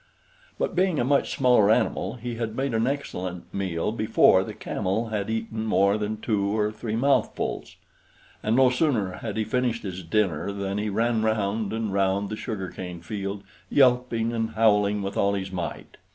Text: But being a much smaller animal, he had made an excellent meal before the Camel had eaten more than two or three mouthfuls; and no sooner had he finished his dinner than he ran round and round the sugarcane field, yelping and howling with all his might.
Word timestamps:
But 0.57 0.73
being 0.75 0.97
a 0.99 1.03
much 1.03 1.35
smaller 1.35 1.69
animal, 1.69 2.15
he 2.15 2.33
had 2.37 2.55
made 2.55 2.73
an 2.73 2.87
excellent 2.87 3.53
meal 3.53 3.91
before 3.91 4.43
the 4.43 4.55
Camel 4.55 5.09
had 5.09 5.29
eaten 5.29 5.63
more 5.67 5.95
than 5.99 6.17
two 6.21 6.57
or 6.57 6.71
three 6.71 6.95
mouthfuls; 6.95 7.75
and 8.41 8.55
no 8.55 8.71
sooner 8.71 9.17
had 9.19 9.37
he 9.37 9.43
finished 9.43 9.83
his 9.83 10.01
dinner 10.01 10.51
than 10.51 10.79
he 10.79 10.89
ran 10.89 11.21
round 11.21 11.71
and 11.71 11.93
round 11.93 12.29
the 12.31 12.35
sugarcane 12.35 13.01
field, 13.01 13.43
yelping 13.69 14.33
and 14.33 14.49
howling 14.55 15.03
with 15.03 15.17
all 15.17 15.35
his 15.35 15.51
might. 15.51 15.97